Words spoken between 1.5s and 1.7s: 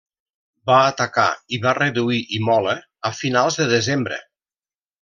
i